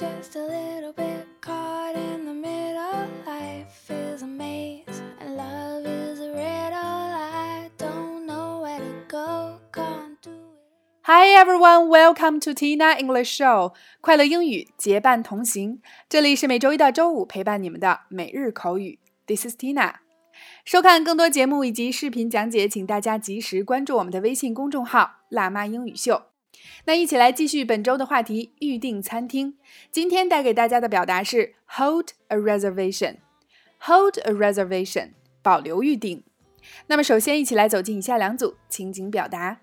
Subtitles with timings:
[0.00, 3.06] just a little bit caught in the middle.
[3.26, 6.72] Life is a maze and love is a riddle.
[6.72, 11.02] I don't know where to go, can't do it.
[11.02, 15.82] Hi everyone, welcome to Tina English Show，快乐英语结伴同行。
[16.08, 19.00] 这里是每周一到周五陪伴你们的每日口语。
[19.26, 19.96] This is Tina。
[20.64, 26.22] 收看更多节目以及视频讲解，请大家及时关注我们的微信公众号“辣妈英语秀”。
[26.84, 29.56] 那一起来继续本周的话题：预订餐厅。
[29.90, 33.16] 今天带给大家的表达是 hold a reservation。
[33.80, 35.12] hold a reservation，
[35.42, 36.22] 保留预订。
[36.86, 39.60] 那么首先一起来走进以下两组情景表达。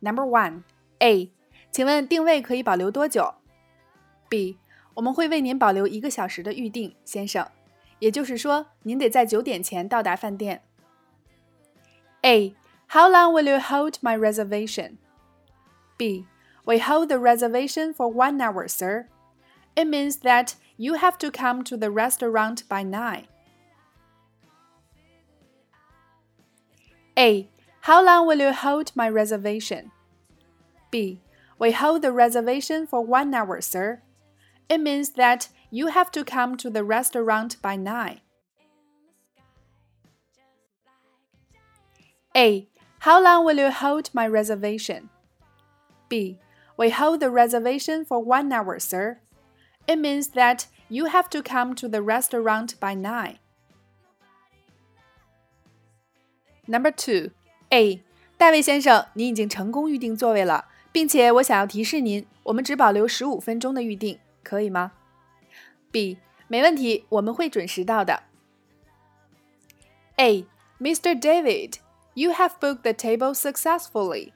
[0.00, 0.62] Number one,
[1.00, 1.30] A，
[1.70, 3.34] 请问定位可以保留多久
[4.30, 4.58] ？B，
[4.94, 7.46] 我们会为您保留一个小时的预定，先生。
[7.98, 10.62] 也就是说，您得在九点前到达饭店。
[12.24, 12.54] A,
[12.88, 14.98] how long will you hold my reservation?
[15.96, 16.26] B,
[16.66, 19.08] we hold the reservation for one hour, sir.
[19.76, 23.26] It means that you have to come to the restaurant by nine.
[27.16, 27.48] A.
[27.82, 29.90] How long will you hold my reservation?
[30.90, 31.20] B.
[31.58, 34.02] We hold the reservation for one hour, sir.
[34.68, 38.20] It means that you have to come to the restaurant by nine.
[42.35, 42.67] A.
[42.99, 45.09] How long will you hold my reservation?
[46.09, 46.37] B.
[46.77, 49.19] We hold the reservation for one hour, sir.
[49.87, 53.37] It means that you have to come to the restaurant by nine.
[56.67, 57.31] Number two,
[57.71, 58.01] A.
[58.37, 64.91] 大卫先生，您已经成功预订座位了，并且我想要提示您，我们只保留十五分钟的预订，可以吗？
[65.91, 66.17] B.
[66.47, 68.23] 没问题，我们会准时到的。
[70.17, 70.45] A.
[70.79, 71.19] Mr.
[71.19, 71.75] David,
[72.20, 74.34] You have booked the table successfully,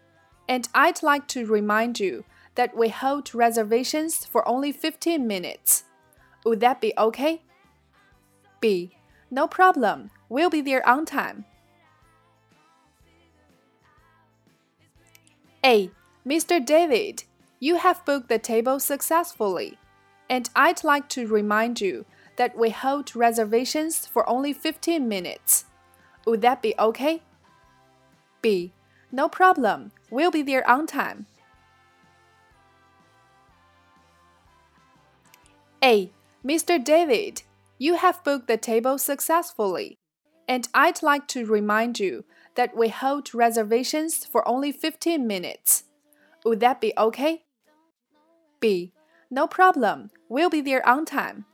[0.48, 5.84] and I'd like to remind you that we hold reservations for only 15 minutes.
[6.46, 7.42] Would that be okay?
[8.58, 8.96] B.
[9.30, 10.10] No problem.
[10.30, 11.44] We'll be there on time.
[15.62, 15.90] A.
[16.26, 16.64] Mr.
[16.64, 17.24] David,
[17.60, 19.76] you have booked the table successfully,
[20.30, 22.06] and I'd like to remind you
[22.36, 25.66] that we hold reservations for only 15 minutes.
[26.24, 27.20] Would that be okay?
[28.44, 28.74] B.
[29.10, 29.90] No problem.
[30.10, 31.24] We'll be there on time.
[35.82, 36.12] A.
[36.44, 36.76] Mr.
[36.84, 37.40] David,
[37.78, 39.96] you have booked the table successfully,
[40.46, 45.84] and I'd like to remind you that we hold reservations for only 15 minutes.
[46.44, 47.44] Would that be okay?
[48.60, 48.92] B.
[49.30, 50.10] No problem.
[50.28, 51.46] We'll be there on time.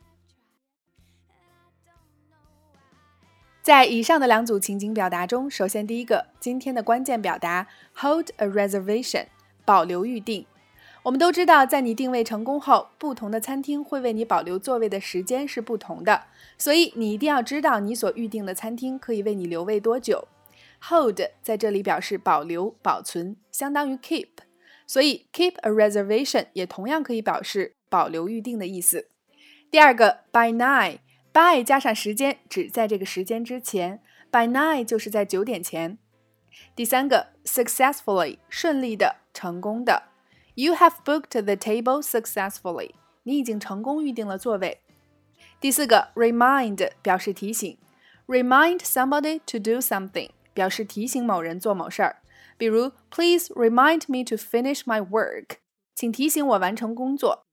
[3.61, 9.27] 在以上的两组情景表达中，首先第一个，今天的关键表达 hold a reservation，
[9.63, 10.47] 保留预定。
[11.03, 16.23] 我们都知道，在你定位成功后，不同的餐厅会为你保留座位的时间是不同的，
[16.57, 20.27] 所以你一定要知道你所预定的餐厅可以为你留位多久。
[20.89, 24.29] Hold 在这里表示保留、保存，相当于 keep，
[24.87, 29.07] 所以 keep a reservation 也同样可以表示保留预定的意思。
[29.69, 30.97] 第二个 by nine
[31.33, 35.97] By 加上时间，指在这个时间之前，by nine 就是在九点前。
[36.75, 40.03] 第三个 successfully，顺利的、成功的。
[40.55, 42.91] You have booked the table successfully，
[43.23, 44.81] 你已经成功预定了座位。
[45.59, 47.77] 第四个 remind 表示提醒
[48.27, 50.31] ，remind somebody to do something。
[50.53, 52.17] 表示提醒某人做某事儿，
[52.57, 55.59] 比如 Please remind me to finish my work，
[55.95, 57.45] 请提醒我完成工作。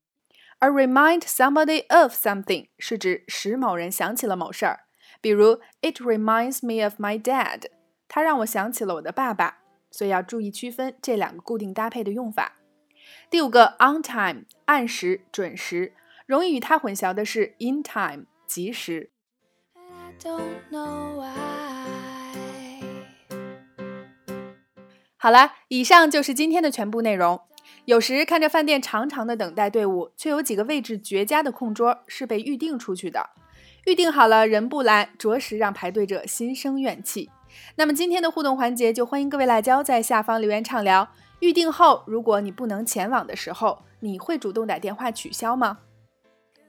[0.59, 4.81] 而 remind somebody of something 是指使某人想起了某事儿，
[5.21, 7.67] 比如 It reminds me of my dad，
[8.09, 9.59] 它让我想起了我的爸爸。
[9.91, 12.57] 所以要注意区分这两个固定搭配的用法。
[13.31, 15.95] 第五个 on time 按时准时，
[16.27, 19.11] 容易与它混淆的是 in time 及时。
[25.17, 27.41] 好了，以上就是今天的全部内容。
[27.85, 33.31] 有时看着饭店长长的等待队伍，却有几个位置绝佳的空桌是被预定出去的。
[33.87, 37.31] 预定好了人不来，着实让排队者心生怨气。
[37.77, 41.09] 那么今天的互动环节就欢迎各位辣椒在下方留言畅聊。
[41.41, 45.79] 预定后，如果你不能前往的时候，你会主动打电话取消吗？